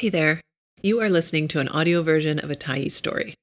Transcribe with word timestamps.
Hey 0.00 0.10
there. 0.10 0.40
You 0.80 1.00
are 1.00 1.10
listening 1.10 1.48
to 1.48 1.58
an 1.58 1.66
audio 1.66 2.02
version 2.02 2.38
of 2.38 2.52
a 2.52 2.54
Tyee 2.54 2.88
story. 2.88 3.34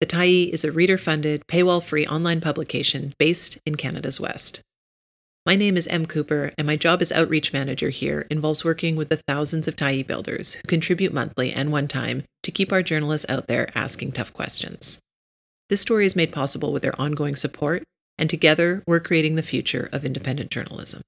The 0.00 0.06
Tyee 0.06 0.48
is 0.48 0.64
a 0.64 0.72
reader 0.72 0.96
funded, 0.96 1.46
paywall 1.48 1.82
free 1.82 2.06
online 2.06 2.40
publication 2.40 3.12
based 3.18 3.58
in 3.66 3.74
Canada's 3.74 4.18
West. 4.18 4.62
My 5.44 5.54
name 5.54 5.76
is 5.76 5.86
M. 5.88 6.06
Cooper, 6.06 6.50
and 6.56 6.66
my 6.66 6.76
job 6.76 7.02
as 7.02 7.12
outreach 7.12 7.52
manager 7.52 7.90
here 7.90 8.26
involves 8.30 8.64
working 8.64 8.96
with 8.96 9.10
the 9.10 9.20
thousands 9.28 9.68
of 9.68 9.76
Tyee 9.76 10.06
builders 10.06 10.54
who 10.54 10.62
contribute 10.62 11.12
monthly 11.12 11.52
and 11.52 11.70
one 11.70 11.88
time 11.88 12.22
to 12.42 12.50
keep 12.50 12.72
our 12.72 12.82
journalists 12.82 13.26
out 13.28 13.48
there 13.48 13.68
asking 13.74 14.12
tough 14.12 14.32
questions. 14.32 14.98
This 15.68 15.82
story 15.82 16.06
is 16.06 16.16
made 16.16 16.32
possible 16.32 16.72
with 16.72 16.82
their 16.82 16.98
ongoing 16.98 17.36
support, 17.36 17.82
and 18.16 18.30
together 18.30 18.82
we're 18.86 18.98
creating 18.98 19.36
the 19.36 19.42
future 19.42 19.90
of 19.92 20.06
independent 20.06 20.50
journalism. 20.50 21.02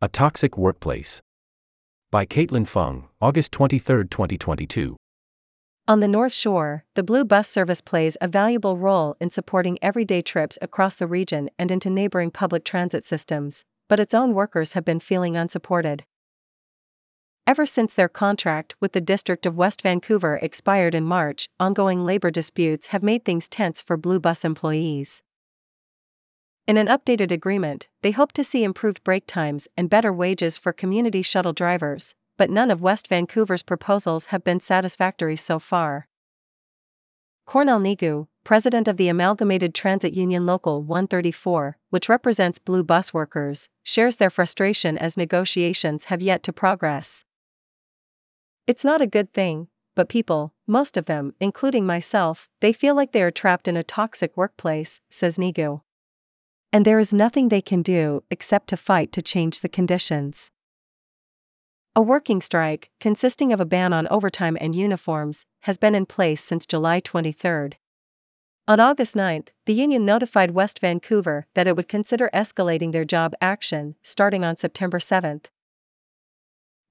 A 0.00 0.06
Toxic 0.06 0.56
Workplace. 0.56 1.20
By 2.14 2.26
Kaitlyn 2.26 2.64
Fung, 2.64 3.08
August 3.20 3.50
23, 3.50 4.04
2022. 4.04 4.94
On 5.88 5.98
the 5.98 6.06
North 6.06 6.32
Shore, 6.32 6.84
the 6.94 7.02
Blue 7.02 7.24
Bus 7.24 7.48
Service 7.48 7.80
plays 7.80 8.16
a 8.20 8.28
valuable 8.28 8.76
role 8.76 9.16
in 9.20 9.30
supporting 9.30 9.78
everyday 9.82 10.22
trips 10.22 10.56
across 10.62 10.94
the 10.94 11.08
region 11.08 11.50
and 11.58 11.72
into 11.72 11.90
neighboring 11.90 12.30
public 12.30 12.64
transit 12.64 13.04
systems, 13.04 13.64
but 13.88 13.98
its 13.98 14.14
own 14.14 14.32
workers 14.32 14.74
have 14.74 14.84
been 14.84 15.00
feeling 15.00 15.36
unsupported. 15.36 16.04
Ever 17.48 17.66
since 17.66 17.92
their 17.92 18.08
contract 18.08 18.76
with 18.78 18.92
the 18.92 19.00
District 19.00 19.44
of 19.44 19.56
West 19.56 19.82
Vancouver 19.82 20.38
expired 20.40 20.94
in 20.94 21.02
March, 21.02 21.48
ongoing 21.58 22.06
labor 22.06 22.30
disputes 22.30 22.86
have 22.94 23.02
made 23.02 23.24
things 23.24 23.48
tense 23.48 23.80
for 23.80 23.96
Blue 23.96 24.20
Bus 24.20 24.44
employees. 24.44 25.20
In 26.66 26.78
an 26.78 26.86
updated 26.86 27.30
agreement, 27.30 27.88
they 28.00 28.12
hope 28.12 28.32
to 28.32 28.42
see 28.42 28.64
improved 28.64 29.04
break 29.04 29.26
times 29.26 29.68
and 29.76 29.90
better 29.90 30.10
wages 30.10 30.56
for 30.56 30.72
community 30.72 31.20
shuttle 31.20 31.52
drivers, 31.52 32.14
but 32.38 32.48
none 32.48 32.70
of 32.70 32.80
West 32.80 33.06
Vancouver's 33.06 33.62
proposals 33.62 34.26
have 34.26 34.42
been 34.42 34.60
satisfactory 34.60 35.36
so 35.36 35.58
far. 35.58 36.08
Cornel 37.44 37.78
Nigu, 37.78 38.28
president 38.44 38.88
of 38.88 38.96
the 38.96 39.10
Amalgamated 39.10 39.74
Transit 39.74 40.14
Union 40.14 40.46
Local 40.46 40.82
134, 40.82 41.76
which 41.90 42.08
represents 42.08 42.58
Blue 42.58 42.82
bus 42.82 43.12
workers, 43.12 43.68
shares 43.82 44.16
their 44.16 44.30
frustration 44.30 44.96
as 44.96 45.18
negotiations 45.18 46.04
have 46.06 46.22
yet 46.22 46.42
to 46.44 46.52
progress. 46.52 47.26
It's 48.66 48.86
not 48.86 49.02
a 49.02 49.06
good 49.06 49.34
thing, 49.34 49.68
but 49.94 50.08
people, 50.08 50.54
most 50.66 50.96
of 50.96 51.04
them, 51.04 51.34
including 51.40 51.84
myself, 51.84 52.48
they 52.60 52.72
feel 52.72 52.94
like 52.94 53.12
they 53.12 53.22
are 53.22 53.30
trapped 53.30 53.68
in 53.68 53.76
a 53.76 53.82
toxic 53.84 54.34
workplace, 54.34 55.02
says 55.10 55.36
Nigu. 55.36 55.82
And 56.74 56.84
there 56.84 56.98
is 56.98 57.12
nothing 57.12 57.50
they 57.50 57.62
can 57.62 57.82
do 57.82 58.24
except 58.32 58.66
to 58.70 58.76
fight 58.76 59.12
to 59.12 59.22
change 59.22 59.60
the 59.60 59.68
conditions. 59.68 60.50
A 61.94 62.02
working 62.02 62.40
strike, 62.40 62.90
consisting 62.98 63.52
of 63.52 63.60
a 63.60 63.64
ban 63.64 63.92
on 63.92 64.08
overtime 64.08 64.58
and 64.60 64.74
uniforms, 64.74 65.46
has 65.60 65.78
been 65.78 65.94
in 65.94 66.04
place 66.04 66.42
since 66.42 66.66
July 66.66 66.98
23. 66.98 67.78
On 68.66 68.80
August 68.80 69.14
9, 69.14 69.44
the 69.66 69.72
union 69.72 70.04
notified 70.04 70.50
West 70.50 70.80
Vancouver 70.80 71.46
that 71.54 71.68
it 71.68 71.76
would 71.76 71.86
consider 71.86 72.28
escalating 72.34 72.90
their 72.90 73.04
job 73.04 73.34
action 73.40 73.94
starting 74.02 74.42
on 74.42 74.56
September 74.56 74.98
7. 74.98 75.42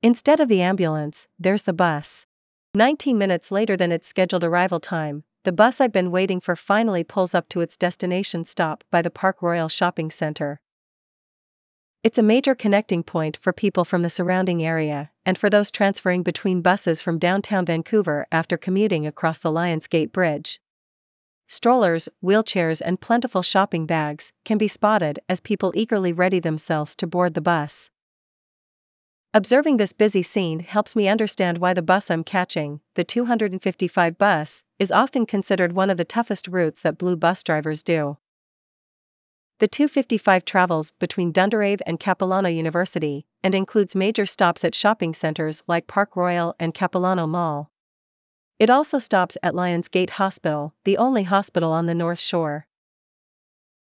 Instead 0.02 0.40
of 0.40 0.48
the 0.48 0.62
ambulance, 0.62 1.28
there's 1.38 1.64
the 1.64 1.74
bus. 1.74 2.26
19 2.74 3.18
minutes 3.18 3.52
later 3.52 3.76
than 3.76 3.92
its 3.92 4.08
scheduled 4.08 4.46
arrival 4.46 4.80
time, 4.80 5.26
the 5.44 5.52
bus 5.52 5.82
I've 5.82 5.92
been 5.92 6.12
waiting 6.12 6.40
for 6.40 6.56
finally 6.56 7.04
pulls 7.04 7.36
up 7.36 7.50
to 7.50 7.62
its 7.62 7.76
destination 7.76 8.46
stop 8.46 8.84
by 8.90 9.02
the 9.02 9.10
Park 9.10 9.42
Royal 9.42 9.68
Shopping 9.68 10.10
Center. 10.10 10.62
It's 12.02 12.18
a 12.18 12.24
major 12.24 12.56
connecting 12.56 13.04
point 13.04 13.38
for 13.42 13.52
people 13.52 13.84
from 13.84 14.04
the 14.04 14.10
surrounding 14.10 14.64
area, 14.64 15.12
and 15.26 15.38
for 15.38 15.50
those 15.50 15.72
transferring 15.72 16.24
between 16.24 16.62
buses 16.62 17.02
from 17.02 17.20
downtown 17.20 17.66
Vancouver 17.66 18.26
after 18.32 18.58
commuting 18.58 19.06
across 19.06 19.40
the 19.40 19.52
Lions 19.52 19.88
Gate 19.88 20.12
Bridge. 20.14 20.62
Strollers, 21.48 22.08
wheelchairs, 22.24 22.82
and 22.84 23.02
plentiful 23.02 23.42
shopping 23.42 23.86
bags 23.86 24.32
can 24.46 24.58
be 24.58 24.68
spotted 24.68 25.20
as 25.28 25.42
people 25.42 25.74
eagerly 25.76 26.14
ready 26.14 26.40
themselves 26.40 26.96
to 26.96 27.08
board 27.08 27.34
the 27.34 27.42
bus. 27.42 27.90
Observing 29.36 29.78
this 29.78 29.94
busy 29.94 30.22
scene 30.22 30.60
helps 30.60 30.96
me 30.96 31.08
understand 31.08 31.58
why 31.58 31.74
the 31.74 31.82
bus 31.82 32.12
I'm 32.12 32.24
catching, 32.24 32.82
the 32.94 33.04
255 33.04 34.16
bus, 34.20 34.64
is 34.78 34.92
often 34.92 35.26
considered 35.26 35.74
one 35.74 35.90
of 35.90 35.98
the 35.98 36.06
toughest 36.06 36.48
routes 36.48 36.84
that 36.84 37.00
blue 37.00 37.18
bus 37.18 37.42
drivers 37.42 37.82
do. 37.82 38.18
The 39.58 39.68
255 39.68 40.46
travels 40.46 40.92
between 41.00 41.34
Dundarave 41.34 41.82
and 41.88 42.00
Capilano 42.00 42.48
University 42.48 43.26
and 43.44 43.56
includes 43.56 43.96
major 43.96 44.28
stops 44.28 44.64
at 44.64 44.76
shopping 44.76 45.16
centers 45.16 45.64
like 45.68 45.88
Park 45.88 46.16
Royal 46.16 46.54
and 46.60 46.76
Capilano 46.76 47.26
Mall. 47.26 47.72
It 48.60 48.70
also 48.70 49.00
stops 49.00 49.36
at 49.42 49.56
Lions 49.56 49.88
Gate 49.88 50.12
Hospital, 50.12 50.76
the 50.84 50.98
only 50.98 51.24
hospital 51.24 51.72
on 51.72 51.88
the 51.88 51.96
North 51.96 52.20
Shore. 52.20 52.68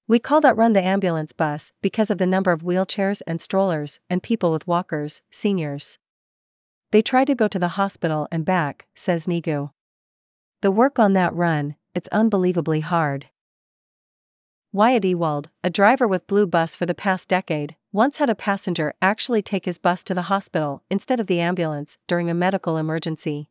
We 0.06 0.18
call 0.18 0.42
that 0.42 0.56
run 0.56 0.74
the 0.74 0.84
ambulance 0.84 1.32
bus 1.32 1.72
because 1.80 2.10
of 2.10 2.18
the 2.18 2.26
number 2.26 2.52
of 2.52 2.62
wheelchairs 2.62 3.22
and 3.26 3.40
strollers 3.40 4.00
and 4.10 4.22
people 4.22 4.52
with 4.52 4.66
walkers, 4.66 5.22
seniors. 5.30 5.98
They 6.92 7.00
try 7.00 7.24
to 7.24 7.34
go 7.34 7.48
to 7.48 7.58
the 7.58 7.68
hospital 7.68 8.28
and 8.30 8.44
back, 8.44 8.86
says 8.94 9.26
Nigu. 9.26 9.70
The 10.60 10.70
work 10.70 10.98
on 10.98 11.14
that 11.14 11.34
run, 11.34 11.76
it's 11.94 12.08
unbelievably 12.08 12.80
hard. 12.80 13.28
Wyatt 14.72 15.04
Ewald, 15.04 15.48
a 15.62 15.70
driver 15.70 16.06
with 16.06 16.26
Blue 16.26 16.46
Bus 16.46 16.76
for 16.76 16.84
the 16.84 16.94
past 16.94 17.28
decade, 17.28 17.76
once 17.90 18.18
had 18.18 18.28
a 18.28 18.34
passenger 18.34 18.92
actually 19.00 19.40
take 19.40 19.64
his 19.64 19.78
bus 19.78 20.04
to 20.04 20.14
the 20.14 20.22
hospital 20.22 20.82
instead 20.90 21.20
of 21.20 21.28
the 21.28 21.40
ambulance 21.40 21.96
during 22.08 22.28
a 22.28 22.34
medical 22.34 22.76
emergency. 22.76 23.48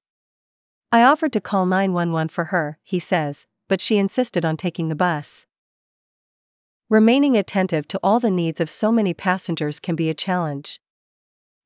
I 0.92 1.02
offered 1.02 1.34
to 1.34 1.42
call 1.42 1.66
911 1.66 2.30
for 2.30 2.46
her, 2.46 2.78
he 2.84 3.00
says, 3.00 3.48
but 3.68 3.82
she 3.82 3.98
insisted 3.98 4.46
on 4.46 4.58
taking 4.58 4.90
the 4.90 4.96
bus. 4.96 5.48
Remaining 6.94 7.36
attentive 7.36 7.88
to 7.88 8.00
all 8.04 8.20
the 8.20 8.30
needs 8.30 8.62
of 8.62 8.70
so 8.70 8.92
many 8.92 9.16
passengers 9.16 9.80
can 9.80 9.96
be 9.96 10.12
a 10.12 10.14
challenge. 10.14 10.80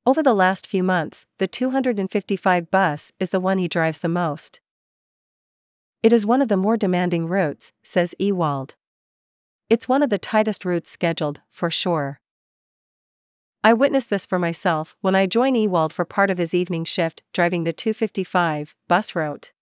Over 0.06 0.22
the 0.22 0.32
last 0.32 0.66
few 0.66 0.82
months, 0.82 1.26
the 1.36 1.46
255 1.46 2.70
bus 2.70 3.12
is 3.20 3.28
the 3.28 3.38
one 3.38 3.58
he 3.58 3.68
drives 3.68 4.00
the 4.00 4.08
most. 4.08 4.62
It 6.02 6.14
is 6.14 6.24
one 6.24 6.40
of 6.40 6.48
the 6.48 6.56
more 6.56 6.78
demanding 6.78 7.26
routes, 7.26 7.74
says 7.82 8.14
Ewald. 8.18 8.74
It's 9.68 9.86
one 9.86 10.02
of 10.02 10.08
the 10.08 10.16
tightest 10.16 10.64
routes 10.64 10.88
scheduled, 10.88 11.42
for 11.50 11.70
sure. 11.70 12.22
I 13.62 13.74
witnessed 13.74 14.08
this 14.08 14.24
for 14.24 14.38
myself 14.38 14.96
when 15.02 15.14
I 15.14 15.26
joined 15.26 15.58
Ewald 15.58 15.92
for 15.92 16.06
part 16.06 16.30
of 16.30 16.38
his 16.38 16.54
evening 16.54 16.86
shift 16.86 17.22
driving 17.34 17.64
the 17.64 17.74
255 17.74 18.74
bus 18.88 19.14
route. 19.14 19.52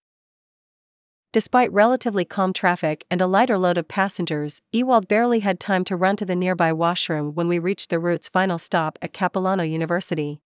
Despite 1.36 1.70
relatively 1.70 2.24
calm 2.24 2.54
traffic 2.54 3.04
and 3.10 3.20
a 3.20 3.26
lighter 3.26 3.58
load 3.58 3.76
of 3.76 3.88
passengers, 3.88 4.62
Ewald 4.72 5.06
barely 5.06 5.40
had 5.40 5.60
time 5.60 5.84
to 5.84 5.94
run 5.94 6.16
to 6.16 6.24
the 6.24 6.34
nearby 6.34 6.72
washroom 6.72 7.34
when 7.34 7.46
we 7.46 7.58
reached 7.58 7.90
the 7.90 7.98
route's 7.98 8.26
final 8.26 8.56
stop 8.56 8.98
at 9.02 9.12
Capilano 9.12 9.62
University. 9.62 10.40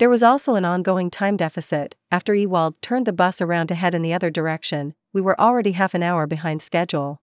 There 0.00 0.10
was 0.10 0.24
also 0.24 0.56
an 0.56 0.64
ongoing 0.64 1.08
time 1.08 1.36
deficit. 1.36 1.94
After 2.10 2.34
Ewald 2.34 2.82
turned 2.82 3.06
the 3.06 3.12
bus 3.12 3.40
around 3.40 3.68
to 3.68 3.76
head 3.76 3.94
in 3.94 4.02
the 4.02 4.12
other 4.12 4.28
direction, 4.28 4.94
we 5.12 5.20
were 5.20 5.40
already 5.40 5.70
half 5.70 5.94
an 5.94 6.02
hour 6.02 6.26
behind 6.26 6.62
schedule. 6.62 7.22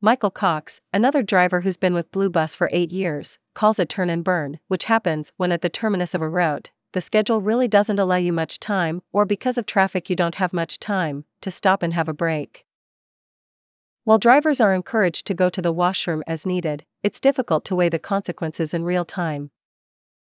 Michael 0.00 0.30
Cox, 0.30 0.80
another 0.94 1.24
driver 1.24 1.62
who's 1.62 1.76
been 1.76 1.92
with 1.92 2.12
Blue 2.12 2.30
Bus 2.30 2.54
for 2.54 2.70
eight 2.72 2.92
years, 2.92 3.40
calls 3.52 3.80
it 3.80 3.88
turn 3.88 4.10
and 4.10 4.22
burn, 4.22 4.60
which 4.68 4.84
happens 4.84 5.32
when 5.38 5.50
at 5.50 5.60
the 5.60 5.68
terminus 5.68 6.14
of 6.14 6.22
a 6.22 6.28
route, 6.28 6.70
the 6.92 7.00
schedule 7.00 7.40
really 7.40 7.68
doesn't 7.68 7.98
allow 7.98 8.16
you 8.16 8.32
much 8.32 8.60
time, 8.60 9.02
or 9.12 9.24
because 9.24 9.58
of 9.58 9.66
traffic, 9.66 10.10
you 10.10 10.16
don't 10.16 10.36
have 10.36 10.52
much 10.52 10.78
time 10.78 11.24
to 11.40 11.50
stop 11.50 11.82
and 11.82 11.94
have 11.94 12.08
a 12.08 12.14
break. 12.14 12.64
While 14.04 14.18
drivers 14.18 14.60
are 14.60 14.74
encouraged 14.74 15.26
to 15.26 15.34
go 15.34 15.48
to 15.48 15.62
the 15.62 15.72
washroom 15.72 16.22
as 16.26 16.44
needed, 16.44 16.84
it's 17.02 17.20
difficult 17.20 17.64
to 17.66 17.76
weigh 17.76 17.88
the 17.88 17.98
consequences 17.98 18.74
in 18.74 18.84
real 18.84 19.04
time. 19.04 19.50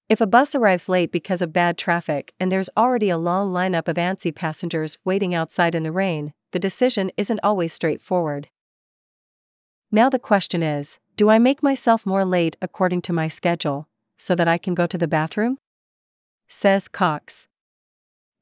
If 0.07 0.21
a 0.21 0.27
bus 0.27 0.53
arrives 0.53 0.87
late 0.87 1.11
because 1.11 1.41
of 1.41 1.51
bad 1.51 1.77
traffic 1.77 2.33
and 2.39 2.51
there's 2.51 2.69
already 2.77 3.09
a 3.09 3.17
long 3.17 3.51
lineup 3.51 3.87
of 3.87 3.95
antsy 3.95 4.33
passengers 4.33 4.99
waiting 5.03 5.33
outside 5.33 5.73
in 5.73 5.81
the 5.81 5.91
rain, 5.91 6.33
the 6.51 6.59
decision 6.59 7.11
isn't 7.17 7.39
always 7.41 7.73
straightforward. 7.73 8.49
Now 9.91 10.09
the 10.09 10.19
question 10.19 10.61
is 10.61 10.99
do 11.17 11.29
I 11.29 11.39
make 11.39 11.63
myself 11.63 12.05
more 12.05 12.23
late 12.25 12.55
according 12.61 13.01
to 13.03 13.13
my 13.13 13.27
schedule, 13.27 13.87
so 14.17 14.35
that 14.35 14.47
I 14.47 14.57
can 14.57 14.75
go 14.75 14.85
to 14.85 14.97
the 14.97 15.07
bathroom? 15.07 15.57
Says 16.47 16.87
Cox. 16.87 17.47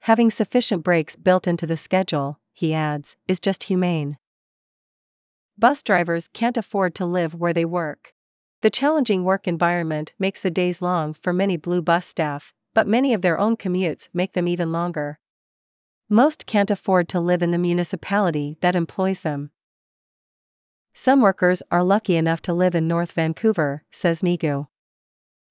Having 0.02 0.32
sufficient 0.32 0.84
breaks 0.84 1.16
built 1.16 1.48
into 1.48 1.66
the 1.66 1.78
schedule, 1.78 2.40
he 2.52 2.74
adds, 2.74 3.16
is 3.28 3.40
just 3.40 3.64
humane. 3.64 4.18
Bus 5.58 5.82
drivers 5.84 6.28
can't 6.28 6.58
afford 6.58 6.96
to 6.96 7.06
live 7.06 7.34
where 7.34 7.54
they 7.54 7.66
work. 7.66 8.14
The 8.62 8.70
challenging 8.70 9.24
work 9.24 9.48
environment 9.48 10.14
makes 10.18 10.42
the 10.42 10.52
days 10.52 10.82
long 10.82 11.14
for 11.14 11.32
many 11.32 11.58
Blue 11.58 11.82
Bus 11.82 12.06
staff, 12.06 12.54
but 12.74 12.88
many 12.88 13.14
of 13.14 13.22
their 13.22 13.40
own 13.40 13.56
commutes 13.56 14.10
make 14.14 14.34
them 14.34 14.48
even 14.48 14.72
longer. 14.72 15.20
Most 16.10 16.46
can't 16.46 16.72
afford 16.72 17.08
to 17.10 17.20
live 17.20 17.42
in 17.42 17.52
the 17.52 17.58
municipality 17.58 18.58
that 18.62 18.76
employs 18.76 19.22
them. 19.22 19.52
Some 20.94 21.22
workers 21.22 21.64
are 21.72 21.84
lucky 21.84 22.16
enough 22.16 22.42
to 22.44 22.54
live 22.54 22.76
in 22.76 22.88
North 22.88 23.14
Vancouver, 23.14 23.84
says 23.90 24.22
Nigu. 24.22 24.68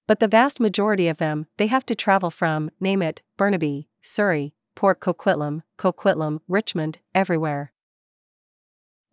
But 0.06 0.20
the 0.20 0.28
vast 0.28 0.60
majority 0.60 1.08
of 1.08 1.18
them, 1.18 1.46
they 1.56 1.68
have 1.68 1.86
to 1.86 1.94
travel 1.94 2.30
from, 2.30 2.70
name 2.80 3.02
it, 3.02 3.22
Burnaby, 3.36 3.88
Surrey, 4.02 4.54
Port 4.74 5.00
Coquitlam, 5.00 5.62
Coquitlam, 5.78 6.40
Richmond, 6.48 6.98
everywhere. 7.14 7.72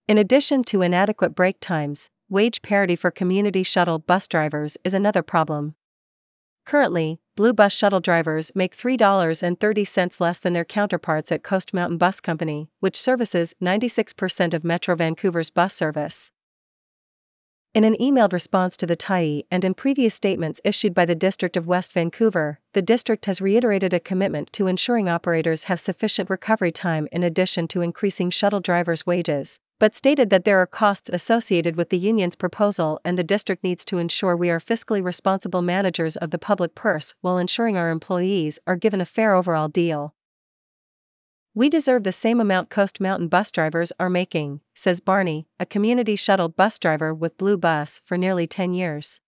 In 0.09 0.17
addition 0.17 0.65
to 0.65 0.81
inadequate 0.81 1.35
break 1.35 1.61
times, 1.61 2.09
wage 2.35 2.63
parity 2.63 2.97
for 2.97 3.13
community 3.13 3.63
shuttle 3.63 4.01
bus 4.01 4.27
drivers 4.27 4.77
is 4.83 4.93
another 4.93 5.23
problem. 5.23 5.77
Currently, 6.67 7.21
Blue 7.37 7.53
Bus 7.53 7.73
shuttle 7.73 8.01
drivers 8.01 8.51
make 8.57 8.77
$3.30 8.77 10.21
less 10.21 10.41
than 10.41 10.53
their 10.53 10.65
counterparts 10.65 11.31
at 11.31 11.45
Coast 11.45 11.73
Mountain 11.73 11.99
Bus 11.99 12.21
Company, 12.21 12.69
which 12.81 13.01
services 13.01 13.55
96% 13.63 14.53
of 14.53 14.65
Metro 14.65 14.97
Vancouver's 14.97 15.51
bus 15.51 15.75
service. 15.75 16.33
In 17.73 17.85
an 17.85 17.95
emailed 18.01 18.33
response 18.33 18.77
to 18.79 18.87
the 18.87 18.97
Tyee 18.97 19.45
and 19.49 19.65
in 19.65 19.75
previous 19.75 20.15
statements 20.15 20.61
issued 20.65 20.93
by 20.93 21.05
the 21.05 21.15
District 21.15 21.57
of 21.57 21.69
West 21.69 21.93
Vancouver, 21.93 22.59
the 22.73 22.83
district 22.83 23.27
has 23.27 23.41
reiterated 23.41 23.95
a 23.95 24.01
commitment 24.01 24.53
to 24.55 24.67
ensuring 24.67 25.09
operators 25.09 25.65
have 25.65 25.79
sufficient 25.79 26.29
recovery 26.29 26.73
time 26.73 27.07
in 27.13 27.23
addition 27.23 27.69
to 27.69 27.81
increasing 27.81 28.31
shuttle 28.31 28.61
drivers' 28.61 29.07
wages, 29.07 29.61
but 29.79 29.95
stated 29.95 30.31
that 30.31 30.45
there 30.45 30.61
are 30.61 30.67
costs 30.67 31.11
associated 31.13 31.77
with 31.77 31.91
the 31.91 31.99
union's 31.99 32.37
proposal 32.37 33.01
and 33.05 33.19
the 33.19 33.25
district 33.25 33.65
needs 33.65 33.85
to 33.85 33.99
ensure 33.99 34.37
we 34.37 34.51
are 34.51 34.61
fiscally 34.61 35.03
responsible 35.03 35.63
managers 35.63 36.17
of 36.17 36.31
the 36.31 36.39
public 36.39 36.75
purse 36.75 37.15
while 37.21 37.39
ensuring 37.39 37.77
our 37.77 37.91
employees 37.91 38.59
are 38.67 38.77
given 38.77 39.01
a 39.01 39.05
fair 39.05 39.35
overall 39.35 39.69
deal. 39.69 40.15
We 41.57 41.69
deserve 41.69 42.03
the 42.03 42.11
same 42.11 42.41
amount 42.41 42.69
Coast 42.69 43.01
Mountain 43.01 43.29
bus 43.29 43.53
drivers 43.53 43.93
are 44.01 44.11
making, 44.11 44.61
says 44.75 45.01
Barney, 45.01 45.47
a 45.61 45.67
community 45.67 46.17
shuttle 46.17 46.49
bus 46.49 46.81
driver 46.81 47.15
with 47.15 47.39
Blue 47.39 47.57
Bus 47.57 48.01
for 48.05 48.19
nearly 48.19 48.49
10 48.49 48.75
years. 48.75 49.21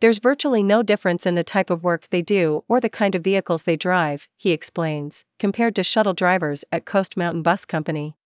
There's 0.00 0.18
virtually 0.18 0.62
no 0.62 0.82
difference 0.82 1.26
in 1.26 1.34
the 1.36 1.44
type 1.44 1.70
of 1.70 1.82
work 1.84 2.08
they 2.08 2.22
do 2.22 2.64
or 2.68 2.80
the 2.80 2.88
kind 2.88 3.14
of 3.14 3.24
vehicles 3.24 3.64
they 3.64 3.76
drive, 3.76 4.28
he 4.36 4.50
explains, 4.50 5.24
compared 5.38 5.74
to 5.76 5.82
shuttle 5.82 6.14
drivers 6.14 6.64
at 6.72 6.86
Coast 6.86 7.16
Mountain 7.16 7.42
Bus 7.42 7.64
Company. 7.64 8.16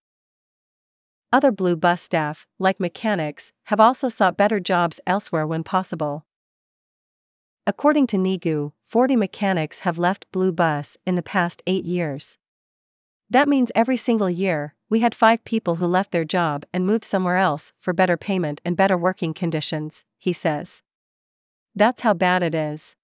Other 1.35 1.51
Blue 1.51 1.75
Bus 1.75 2.01
staff, 2.01 2.47
like 2.61 2.79
mechanics, 2.79 3.51
have 3.65 3.81
also 3.81 4.09
sought 4.09 4.37
better 4.37 4.61
jobs 4.61 5.01
elsewhere 5.05 5.49
when 5.49 5.65
possible. 5.65 6.25
According 7.67 8.07
to 8.07 8.17
Nigu, 8.17 8.71
40 8.87 9.17
mechanics 9.17 9.81
have 9.81 9.99
left 9.99 10.31
Blue 10.31 10.53
Bus 10.53 10.97
in 11.05 11.17
the 11.17 11.25
past 11.25 11.61
eight 11.67 11.85
years. 11.85 12.39
That 13.29 13.49
means 13.49 13.73
every 13.75 13.97
single 13.97 14.31
year, 14.31 14.77
we 14.89 15.01
had 15.01 15.13
five 15.13 15.45
people 15.45 15.75
who 15.75 15.89
left 15.89 16.13
their 16.13 16.25
job 16.25 16.67
and 16.73 16.87
moved 16.87 17.05
somewhere 17.05 17.39
else 17.39 17.73
for 17.81 17.93
better 17.93 18.17
payment 18.17 18.61
and 18.65 18.77
better 18.77 18.97
working 18.97 19.35
conditions, 19.35 20.05
he 20.17 20.33
says. 20.33 20.85
That's 21.75 22.03
how 22.03 22.15
bad 22.15 22.45
it 22.45 22.55
is. 22.55 22.95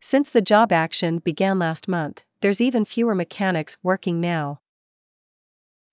Since 0.00 0.30
the 0.30 0.40
job 0.40 0.72
action 0.72 1.18
began 1.18 1.58
last 1.58 1.88
month, 1.88 2.22
there's 2.40 2.62
even 2.62 2.86
fewer 2.86 3.14
mechanics 3.14 3.76
working 3.82 4.18
now. 4.18 4.60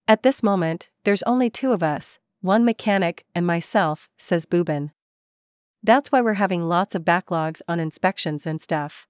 At 0.06 0.24
this 0.24 0.44
moment, 0.44 0.90
there's 1.06 1.24
only 1.24 1.50
two 1.50 1.72
of 1.72 1.82
us, 1.82 2.20
one 2.42 2.66
mechanic 2.66 3.24
and 3.34 3.48
myself, 3.48 4.10
says 4.18 4.46
Bubin. 4.46 4.92
That's 5.82 6.12
why 6.12 6.20
we're 6.20 6.34
having 6.34 6.68
lots 6.68 6.94
of 6.94 7.04
backlogs 7.04 7.62
on 7.70 7.80
inspections 7.80 8.46
and 8.46 8.62
stuff. 8.62 9.08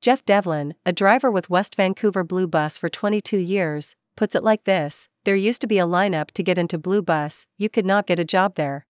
Jeff 0.00 0.24
Devlin, 0.24 0.74
a 0.84 0.92
driver 0.92 1.30
with 1.30 1.50
West 1.50 1.76
Vancouver 1.76 2.24
Blue 2.24 2.48
Bus 2.48 2.76
for 2.76 2.88
22 2.88 3.38
years, 3.38 3.94
puts 4.16 4.34
it 4.34 4.42
like 4.42 4.64
this 4.64 5.08
There 5.24 5.36
used 5.36 5.60
to 5.60 5.68
be 5.68 5.78
a 5.78 5.86
lineup 5.86 6.32
to 6.32 6.42
get 6.42 6.58
into 6.58 6.76
Blue 6.76 7.00
Bus, 7.00 7.46
you 7.56 7.68
could 7.68 7.86
not 7.86 8.08
get 8.08 8.18
a 8.18 8.24
job 8.24 8.56
there. 8.56 8.86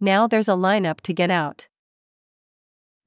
Now 0.00 0.26
there's 0.26 0.48
a 0.48 0.52
lineup 0.52 1.02
to 1.02 1.12
get 1.12 1.30
out. 1.30 1.68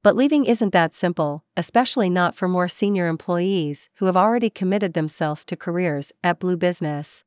But 0.02 0.16
leaving 0.16 0.46
isn't 0.46 0.72
that 0.72 0.94
simple, 0.94 1.44
especially 1.58 2.10
not 2.10 2.34
for 2.34 2.48
more 2.48 2.70
senior 2.70 3.08
employees 3.08 3.90
who 3.96 4.06
have 4.06 4.16
already 4.16 4.50
committed 4.50 4.94
themselves 4.94 5.44
to 5.46 5.58
careers 5.58 6.14
at 6.24 6.40
Blue 6.40 6.56
Business. 6.56 7.26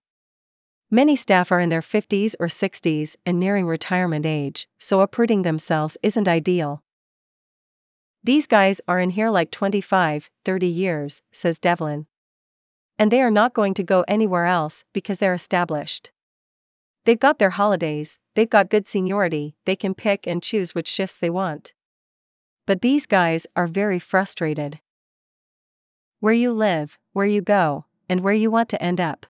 Many 0.91 1.15
staff 1.15 1.53
are 1.53 1.61
in 1.61 1.69
their 1.69 1.83
50s 1.83 2.35
or 2.41 2.47
60s 2.47 3.17
and 3.27 3.39
nearing 3.39 3.67
retirement 3.67 4.25
age, 4.25 4.69
so 4.79 5.01
uprooting 5.01 5.43
themselves 5.43 5.99
isn't 6.03 6.29
ideal. 6.29 6.83
These 8.25 8.47
guys 8.47 8.81
are 8.89 9.01
in 9.01 9.11
here 9.11 9.31
like 9.31 9.51
25, 9.51 10.31
30 10.45 10.67
years, 10.67 11.23
says 11.31 11.59
Devlin. 11.59 12.07
And 12.99 13.11
they 13.11 13.21
are 13.21 13.31
not 13.31 13.53
going 13.53 13.75
to 13.75 13.83
go 13.83 14.05
anywhere 14.09 14.47
else 14.47 14.85
because 14.95 15.19
they're 15.19 15.35
established. 15.35 16.11
They've 17.05 17.19
got 17.19 17.39
their 17.39 17.51
holidays, 17.51 18.19
they've 18.35 18.49
got 18.49 18.71
good 18.71 18.87
seniority, 18.87 19.57
they 19.67 19.77
can 19.77 19.95
pick 19.95 20.27
and 20.27 20.43
choose 20.43 20.75
which 20.75 20.89
shifts 20.89 21.19
they 21.19 21.31
want. 21.31 21.75
But 22.67 22.83
these 22.83 23.07
guys 23.07 23.47
are 23.57 23.67
very 23.67 23.99
frustrated. 23.99 24.81
Where 26.21 26.33
you 26.33 26.53
live, 26.53 26.99
where 27.13 27.27
you 27.27 27.41
go, 27.41 27.87
and 28.09 28.21
where 28.21 28.35
you 28.35 28.51
want 28.51 28.69
to 28.71 28.83
end 28.83 29.01
up. 29.01 29.27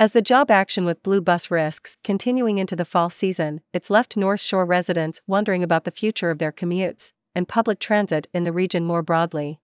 As 0.00 0.12
the 0.12 0.22
job 0.22 0.50
action 0.50 0.84
with 0.84 1.02
Blue 1.04 1.20
Bus 1.20 1.50
risks 1.50 1.96
continuing 2.02 2.58
into 2.58 2.74
the 2.74 2.84
fall 2.84 3.08
season, 3.08 3.60
it's 3.72 3.90
left 3.90 4.16
North 4.16 4.40
Shore 4.40 4.64
residents 4.64 5.20
wondering 5.28 5.62
about 5.62 5.84
the 5.84 5.92
future 5.92 6.30
of 6.30 6.38
their 6.38 6.50
commutes 6.50 7.12
and 7.36 7.48
public 7.48 7.78
transit 7.78 8.26
in 8.34 8.42
the 8.42 8.52
region 8.52 8.84
more 8.84 9.02
broadly. 9.02 9.60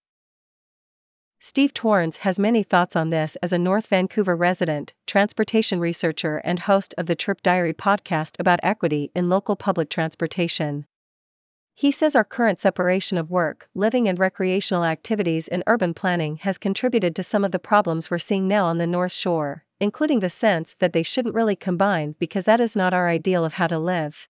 Steve 1.41 1.73
Torrens 1.73 2.17
has 2.17 2.37
many 2.37 2.63
thoughts 2.63 2.95
on 2.95 3.09
this 3.09 3.35
as 3.37 3.53
a 3.53 3.57
North 3.57 3.87
Vancouver 3.87 4.35
resident, 4.35 4.93
transportation 5.07 5.79
researcher, 5.79 6.37
and 6.43 6.59
host 6.59 6.93
of 6.97 7.05
the 7.05 7.15
Trip 7.15 7.41
Diary 7.41 7.73
podcast 7.73 8.39
about 8.39 8.59
equity 8.61 9.11
in 9.15 9.29
local 9.29 9.55
public 9.55 9.89
transportation. 9.89 10.85
He 11.79 11.91
says 11.91 12.13
our 12.13 12.25
current 12.25 12.59
separation 12.59 13.17
of 13.17 13.31
work, 13.31 13.69
living, 13.73 14.09
and 14.09 14.19
recreational 14.19 14.83
activities 14.83 15.47
in 15.47 15.63
urban 15.65 15.93
planning 15.93 16.35
has 16.41 16.57
contributed 16.57 17.15
to 17.15 17.23
some 17.23 17.45
of 17.45 17.53
the 17.53 17.57
problems 17.57 18.11
we're 18.11 18.19
seeing 18.19 18.49
now 18.49 18.65
on 18.65 18.79
the 18.79 18.85
North 18.85 19.13
Shore, 19.13 19.63
including 19.79 20.19
the 20.19 20.29
sense 20.29 20.75
that 20.79 20.91
they 20.91 21.03
shouldn't 21.03 21.35
really 21.35 21.55
combine 21.55 22.15
because 22.19 22.43
that 22.43 22.59
is 22.59 22.75
not 22.75 22.93
our 22.93 23.07
ideal 23.07 23.45
of 23.45 23.53
how 23.53 23.67
to 23.67 23.79
live. 23.79 24.27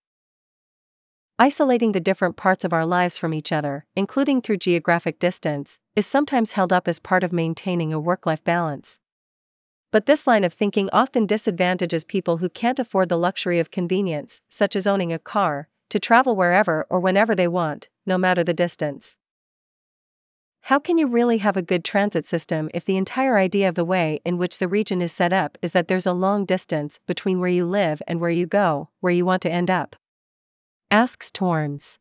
Isolating 1.39 1.93
the 1.93 1.99
different 1.99 2.37
parts 2.37 2.63
of 2.63 2.71
our 2.71 2.85
lives 2.85 3.17
from 3.17 3.33
each 3.33 3.51
other, 3.51 3.87
including 3.95 4.43
through 4.43 4.57
geographic 4.57 5.17
distance, 5.17 5.79
is 5.95 6.05
sometimes 6.05 6.51
held 6.51 6.71
up 6.71 6.87
as 6.87 6.99
part 6.99 7.23
of 7.23 7.33
maintaining 7.33 7.91
a 7.91 7.99
work 7.99 8.27
life 8.27 8.43
balance. 8.43 8.99
But 9.91 10.05
this 10.05 10.27
line 10.27 10.43
of 10.43 10.53
thinking 10.53 10.87
often 10.93 11.25
disadvantages 11.25 12.03
people 12.03 12.37
who 12.37 12.47
can't 12.49 12.77
afford 12.77 13.09
the 13.09 13.17
luxury 13.17 13.57
of 13.57 13.71
convenience, 13.71 14.43
such 14.49 14.75
as 14.75 14.85
owning 14.85 15.11
a 15.11 15.17
car, 15.17 15.67
to 15.89 15.99
travel 15.99 16.35
wherever 16.35 16.85
or 16.89 16.99
whenever 16.99 17.35
they 17.35 17.47
want, 17.47 17.89
no 18.05 18.17
matter 18.17 18.43
the 18.43 18.53
distance. 18.53 19.17
How 20.63 20.77
can 20.77 20.97
you 20.97 21.07
really 21.07 21.39
have 21.39 21.57
a 21.57 21.61
good 21.61 21.83
transit 21.83 22.25
system 22.25 22.69
if 22.73 22.85
the 22.85 22.97
entire 22.97 23.37
idea 23.37 23.69
of 23.69 23.75
the 23.75 23.85
way 23.85 24.19
in 24.25 24.37
which 24.37 24.59
the 24.59 24.67
region 24.67 25.01
is 25.01 25.11
set 25.11 25.33
up 25.33 25.57
is 25.61 25.71
that 25.71 25.87
there's 25.87 26.05
a 26.05 26.13
long 26.13 26.45
distance 26.45 26.99
between 27.07 27.39
where 27.39 27.49
you 27.49 27.65
live 27.65 28.01
and 28.07 28.19
where 28.19 28.29
you 28.29 28.45
go, 28.45 28.89
where 28.99 29.13
you 29.13 29.25
want 29.25 29.41
to 29.43 29.51
end 29.51 29.71
up? 29.71 29.95
Asks 30.91 31.31
Torrens. 31.31 31.97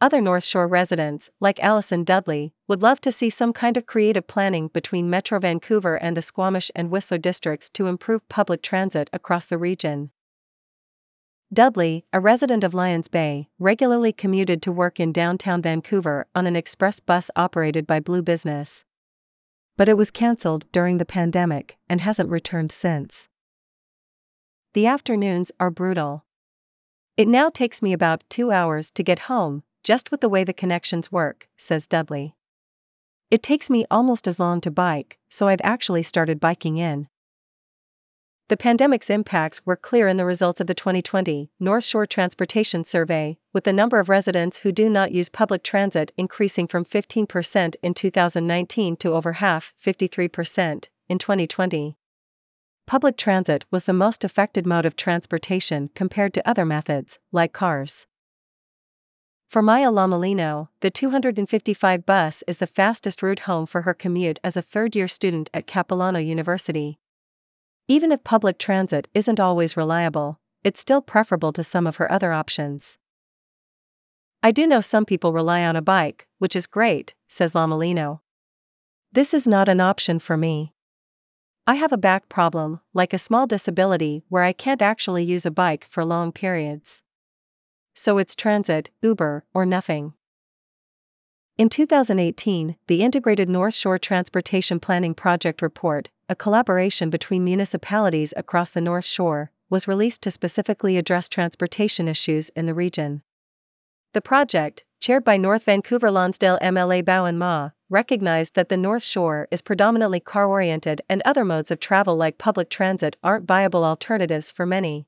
Other 0.00 0.20
North 0.20 0.44
Shore 0.44 0.68
residents, 0.68 1.28
like 1.40 1.62
Allison 1.62 2.04
Dudley, 2.04 2.52
would 2.68 2.82
love 2.82 3.00
to 3.00 3.10
see 3.10 3.30
some 3.30 3.52
kind 3.52 3.76
of 3.76 3.84
creative 3.84 4.28
planning 4.28 4.68
between 4.68 5.10
Metro 5.10 5.40
Vancouver 5.40 5.96
and 5.96 6.16
the 6.16 6.22
Squamish 6.22 6.70
and 6.76 6.88
Whistler 6.88 7.18
districts 7.18 7.68
to 7.70 7.88
improve 7.88 8.28
public 8.28 8.62
transit 8.62 9.10
across 9.12 9.46
the 9.46 9.58
region. 9.58 10.12
Dudley, 11.50 12.04
a 12.12 12.20
resident 12.20 12.62
of 12.62 12.74
Lions 12.74 13.08
Bay, 13.08 13.48
regularly 13.58 14.12
commuted 14.12 14.60
to 14.60 14.70
work 14.70 15.00
in 15.00 15.12
downtown 15.12 15.62
Vancouver 15.62 16.26
on 16.34 16.46
an 16.46 16.54
express 16.54 17.00
bus 17.00 17.30
operated 17.36 17.86
by 17.86 18.00
Blue 18.00 18.20
Business. 18.20 18.84
But 19.78 19.88
it 19.88 19.96
was 19.96 20.10
cancelled 20.10 20.70
during 20.72 20.98
the 20.98 21.06
pandemic 21.06 21.78
and 21.88 22.02
hasn't 22.02 22.28
returned 22.28 22.70
since. 22.70 23.30
The 24.74 24.86
afternoons 24.86 25.50
are 25.58 25.70
brutal. 25.70 26.26
It 27.16 27.28
now 27.28 27.48
takes 27.48 27.80
me 27.80 27.94
about 27.94 28.24
two 28.28 28.50
hours 28.50 28.90
to 28.90 29.02
get 29.02 29.20
home, 29.20 29.62
just 29.82 30.10
with 30.10 30.20
the 30.20 30.28
way 30.28 30.44
the 30.44 30.52
connections 30.52 31.10
work, 31.10 31.48
says 31.56 31.86
Dudley. 31.86 32.34
It 33.30 33.42
takes 33.42 33.70
me 33.70 33.86
almost 33.90 34.28
as 34.28 34.38
long 34.38 34.60
to 34.60 34.70
bike, 34.70 35.18
so 35.30 35.48
I've 35.48 35.62
actually 35.64 36.02
started 36.02 36.40
biking 36.40 36.76
in. 36.76 37.08
The 38.48 38.56
pandemic's 38.56 39.10
impacts 39.10 39.60
were 39.66 39.76
clear 39.76 40.08
in 40.08 40.16
the 40.16 40.24
results 40.24 40.58
of 40.58 40.66
the 40.66 40.74
2020 40.74 41.50
North 41.60 41.84
Shore 41.84 42.06
Transportation 42.06 42.82
Survey, 42.82 43.36
with 43.52 43.64
the 43.64 43.74
number 43.74 43.98
of 43.98 44.08
residents 44.08 44.58
who 44.58 44.72
do 44.72 44.88
not 44.88 45.12
use 45.12 45.28
public 45.28 45.62
transit 45.62 46.12
increasing 46.16 46.66
from 46.66 46.86
15% 46.86 47.74
in 47.82 47.92
2019 47.92 48.96
to 48.96 49.12
over 49.12 49.32
half, 49.34 49.74
53%, 49.78 50.88
in 51.10 51.18
2020. 51.18 51.98
Public 52.86 53.18
transit 53.18 53.66
was 53.70 53.84
the 53.84 53.92
most 53.92 54.24
affected 54.24 54.66
mode 54.66 54.86
of 54.86 54.96
transportation 54.96 55.90
compared 55.94 56.32
to 56.32 56.48
other 56.48 56.64
methods, 56.64 57.18
like 57.30 57.52
cars. 57.52 58.06
For 59.46 59.60
Maya 59.60 59.90
Lamalino, 59.90 60.68
the 60.80 60.90
255 60.90 62.06
bus 62.06 62.42
is 62.46 62.56
the 62.56 62.66
fastest 62.66 63.22
route 63.22 63.40
home 63.40 63.66
for 63.66 63.82
her 63.82 63.92
commute 63.92 64.38
as 64.42 64.56
a 64.56 64.62
third 64.62 64.96
year 64.96 65.08
student 65.08 65.50
at 65.52 65.66
Capilano 65.66 66.18
University. 66.18 66.98
Even 67.88 68.12
if 68.12 68.22
public 68.22 68.58
transit 68.58 69.08
isn't 69.14 69.40
always 69.40 69.76
reliable, 69.76 70.38
it's 70.62 70.78
still 70.78 71.00
preferable 71.00 71.52
to 71.54 71.64
some 71.64 71.86
of 71.86 71.96
her 71.96 72.10
other 72.12 72.32
options. 72.32 72.98
I 74.42 74.52
do 74.52 74.66
know 74.66 74.80
some 74.80 75.04
people 75.04 75.32
rely 75.32 75.64
on 75.64 75.74
a 75.74 75.82
bike, 75.82 76.28
which 76.38 76.54
is 76.54 76.66
great, 76.66 77.14
says 77.28 77.54
Lamalino. 77.54 78.20
This 79.10 79.34
is 79.34 79.46
not 79.46 79.68
an 79.68 79.80
option 79.80 80.18
for 80.18 80.36
me. 80.36 80.74
I 81.66 81.74
have 81.74 81.92
a 81.92 81.98
back 81.98 82.28
problem, 82.28 82.80
like 82.94 83.12
a 83.12 83.18
small 83.18 83.46
disability, 83.46 84.22
where 84.28 84.44
I 84.44 84.52
can't 84.52 84.82
actually 84.82 85.24
use 85.24 85.44
a 85.44 85.50
bike 85.50 85.86
for 85.90 86.04
long 86.04 86.30
periods 86.30 87.02
so 87.98 88.16
it's 88.16 88.36
transit, 88.36 88.90
Uber, 89.02 89.44
or 89.52 89.66
nothing. 89.66 90.14
In 91.58 91.68
2018, 91.68 92.76
the 92.86 93.02
Integrated 93.02 93.48
North 93.48 93.74
Shore 93.74 93.98
Transportation 93.98 94.78
Planning 94.78 95.12
Project 95.12 95.60
report, 95.60 96.08
a 96.28 96.36
collaboration 96.36 97.10
between 97.10 97.42
municipalities 97.42 98.32
across 98.36 98.70
the 98.70 98.80
North 98.80 99.04
Shore, 99.04 99.50
was 99.68 99.88
released 99.88 100.22
to 100.22 100.30
specifically 100.30 100.96
address 100.96 101.28
transportation 101.28 102.06
issues 102.06 102.50
in 102.50 102.66
the 102.66 102.74
region. 102.74 103.22
The 104.14 104.20
project, 104.20 104.84
chaired 105.00 105.24
by 105.24 105.36
North 105.36 105.64
Vancouver 105.64 106.12
Lonsdale 106.12 106.60
MLA 106.62 107.04
Bowen 107.04 107.36
Ma, 107.36 107.70
recognized 107.90 108.54
that 108.54 108.68
the 108.68 108.76
North 108.76 109.02
Shore 109.02 109.48
is 109.50 109.60
predominantly 109.60 110.20
car 110.20 110.46
oriented 110.46 111.02
and 111.08 111.22
other 111.24 111.44
modes 111.44 111.72
of 111.72 111.80
travel 111.80 112.14
like 112.14 112.38
public 112.38 112.70
transit 112.70 113.16
aren't 113.24 113.48
viable 113.48 113.84
alternatives 113.84 114.52
for 114.52 114.64
many. 114.64 115.07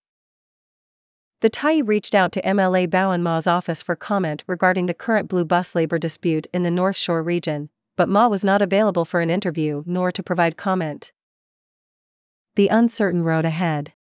The 1.40 1.49
Tyee 1.50 1.87
reached 1.87 2.14
out 2.14 2.32
to 2.32 2.42
MLA 2.42 2.90
Bowen 2.90 3.23
Ma's 3.23 3.47
office 3.47 3.82
for 3.82 3.97
comment 3.97 4.44
regarding 4.47 4.85
the 4.85 4.94
current 4.94 5.26
blue 5.26 5.47
bus 5.47 5.75
labor 5.75 5.99
dispute 5.99 6.47
in 6.52 6.64
the 6.64 6.70
North 6.70 6.97
Shore 6.97 7.23
region, 7.23 7.70
but 7.97 8.11
Ma 8.11 8.28
was 8.28 8.44
not 8.44 8.61
available 8.61 9.06
for 9.06 9.20
an 9.20 9.30
interview 9.30 9.82
nor 9.87 10.12
to 10.12 10.23
provide 10.23 10.59
comment. 10.59 11.12
The 12.56 12.68
uncertain 12.68 13.23
road 13.23 13.47
ahead. 13.47 13.94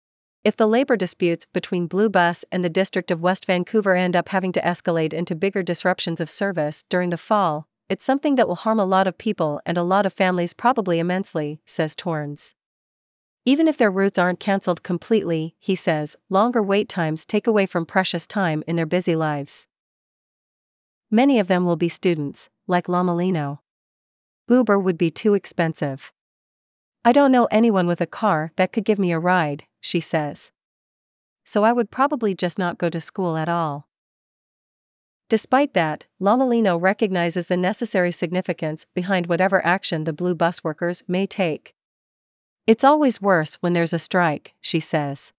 If 0.44 0.58
the 0.58 0.68
labor 0.68 0.98
disputes 0.98 1.46
between 1.54 1.88
Blue 1.88 2.10
Bus 2.10 2.44
and 2.52 2.62
the 2.64 2.70
District 2.70 3.10
of 3.10 3.22
West 3.22 3.46
Vancouver 3.46 3.96
end 3.96 4.18
up 4.18 4.30
having 4.30 4.52
to 4.54 4.62
escalate 4.62 5.14
into 5.14 5.34
bigger 5.34 5.64
disruptions 5.64 6.20
of 6.20 6.30
service 6.30 6.84
during 6.90 7.10
the 7.10 7.18
fall, 7.18 7.68
it's 7.88 8.04
something 8.04 8.36
that 8.36 8.50
will 8.50 8.56
harm 8.56 8.80
a 8.80 8.86
lot 8.86 9.08
of 9.08 9.18
people 9.18 9.62
and 9.66 9.78
a 9.78 9.84
lot 9.84 10.06
of 10.06 10.12
families 10.12 10.54
probably 10.54 11.00
immensely, 11.00 11.62
says 11.66 11.96
Torrens. 11.96 12.56
Even 13.50 13.68
if 13.68 13.78
their 13.78 13.90
routes 13.90 14.20
aren't 14.20 14.40
cancelled 14.40 14.84
completely, 14.84 15.56
he 15.58 15.74
says, 15.74 16.16
longer 16.30 16.62
wait 16.62 16.88
times 16.88 17.26
take 17.26 17.48
away 17.48 17.66
from 17.66 17.84
precious 17.84 18.28
time 18.28 18.64
in 18.68 18.76
their 18.76 18.86
busy 18.86 19.16
lives. 19.16 19.66
Many 21.10 21.40
of 21.40 21.48
them 21.48 21.66
will 21.66 21.76
be 21.76 21.90
students, 21.90 22.52
like 22.68 22.86
Lamalino. 22.86 23.58
Uber 24.48 24.78
would 24.78 25.00
be 25.00 25.10
too 25.10 25.34
expensive. 25.34 26.14
I 27.04 27.12
don't 27.12 27.32
know 27.32 27.48
anyone 27.50 27.88
with 27.88 28.02
a 28.02 28.06
car 28.06 28.52
that 28.56 28.72
could 28.72 28.86
give 28.86 29.00
me 29.00 29.12
a 29.12 29.18
ride, 29.18 29.64
she 29.82 30.00
says. 30.00 30.52
So 31.44 31.64
I 31.64 31.74
would 31.74 31.90
probably 31.90 32.36
just 32.36 32.60
not 32.60 32.78
go 32.78 32.88
to 32.92 33.02
school 33.02 33.36
at 33.36 33.50
all. 33.50 33.88
Despite 35.28 35.74
that, 35.74 36.06
Lamalino 36.22 36.80
recognizes 36.80 37.48
the 37.48 37.58
necessary 37.58 38.12
significance 38.12 38.86
behind 38.94 39.26
whatever 39.26 39.66
action 39.66 40.04
the 40.04 40.14
blue 40.14 40.36
bus 40.36 40.64
workers 40.64 41.02
may 41.08 41.26
take. 41.26 41.74
It's 42.70 42.84
always 42.84 43.20
worse 43.20 43.56
when 43.62 43.74
there's 43.74 43.94
a 43.94 43.98
strike, 43.98 44.54
she 44.62 44.80
says. 44.80 45.34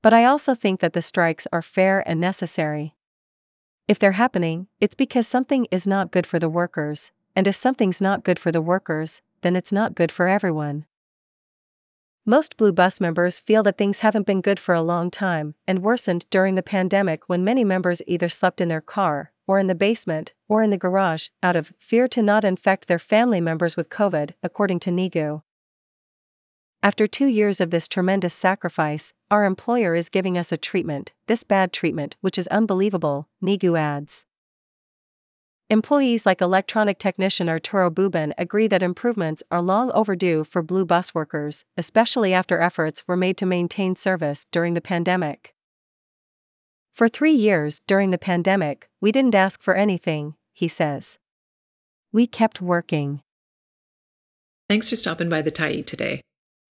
But 0.00 0.14
I 0.14 0.24
also 0.24 0.54
think 0.54 0.78
that 0.78 0.92
the 0.92 1.02
strikes 1.02 1.48
are 1.52 1.60
fair 1.60 2.08
and 2.08 2.20
necessary. 2.20 2.94
If 3.88 3.98
they're 3.98 4.12
happening, 4.12 4.68
it's 4.78 4.94
because 4.94 5.26
something 5.26 5.66
is 5.72 5.88
not 5.88 6.12
good 6.12 6.24
for 6.24 6.38
the 6.38 6.48
workers, 6.48 7.10
and 7.34 7.48
if 7.48 7.56
something's 7.56 8.00
not 8.00 8.22
good 8.22 8.38
for 8.38 8.52
the 8.52 8.60
workers, 8.60 9.22
then 9.40 9.56
it's 9.56 9.72
not 9.72 9.96
good 9.96 10.12
for 10.12 10.28
everyone. 10.28 10.86
Most 12.24 12.56
Blue 12.56 12.72
Bus 12.72 13.00
members 13.00 13.40
feel 13.40 13.64
that 13.64 13.76
things 13.76 14.06
haven't 14.06 14.28
been 14.28 14.40
good 14.40 14.60
for 14.60 14.72
a 14.72 14.82
long 14.82 15.10
time 15.10 15.56
and 15.66 15.82
worsened 15.82 16.26
during 16.30 16.54
the 16.54 16.62
pandemic 16.62 17.28
when 17.28 17.42
many 17.42 17.64
members 17.64 18.02
either 18.06 18.28
slept 18.28 18.60
in 18.60 18.68
their 18.68 18.80
car, 18.80 19.32
or 19.48 19.58
in 19.58 19.66
the 19.66 19.74
basement, 19.74 20.32
or 20.46 20.62
in 20.62 20.70
the 20.70 20.76
garage, 20.76 21.26
out 21.42 21.56
of 21.56 21.72
fear 21.80 22.06
to 22.06 22.22
not 22.22 22.44
infect 22.44 22.86
their 22.86 23.00
family 23.00 23.40
members 23.40 23.76
with 23.76 23.88
COVID, 23.88 24.34
according 24.44 24.78
to 24.78 24.90
Nigu. 24.92 25.42
After 26.82 27.06
two 27.06 27.26
years 27.26 27.60
of 27.60 27.70
this 27.70 27.88
tremendous 27.88 28.34
sacrifice, 28.34 29.12
our 29.30 29.44
employer 29.44 29.94
is 29.94 30.08
giving 30.08 30.38
us 30.38 30.52
a 30.52 30.56
treatment, 30.56 31.12
this 31.26 31.42
bad 31.42 31.72
treatment, 31.72 32.16
which 32.20 32.38
is 32.38 32.46
unbelievable, 32.48 33.28
Nigu 33.42 33.78
adds. 33.78 34.24
Employees 35.68 36.24
like 36.24 36.40
electronic 36.40 36.96
technician 36.96 37.48
Arturo 37.48 37.90
Bubin 37.90 38.32
agree 38.38 38.68
that 38.68 38.84
improvements 38.84 39.42
are 39.50 39.60
long 39.60 39.90
overdue 39.90 40.44
for 40.44 40.62
blue 40.62 40.84
bus 40.84 41.12
workers, 41.12 41.64
especially 41.76 42.32
after 42.32 42.60
efforts 42.60 43.02
were 43.08 43.16
made 43.16 43.36
to 43.38 43.46
maintain 43.46 43.96
service 43.96 44.46
during 44.52 44.74
the 44.74 44.80
pandemic. 44.80 45.54
For 46.94 47.08
three 47.08 47.32
years 47.32 47.80
during 47.88 48.10
the 48.12 48.16
pandemic, 48.16 48.88
we 49.00 49.10
didn't 49.10 49.34
ask 49.34 49.60
for 49.60 49.74
anything, 49.74 50.34
he 50.54 50.68
says. 50.68 51.18
We 52.12 52.28
kept 52.28 52.62
working. 52.62 53.22
Thanks 54.68 54.88
for 54.88 54.96
stopping 54.96 55.28
by 55.28 55.42
the 55.42 55.50
Tyee 55.50 55.84
today. 55.84 56.22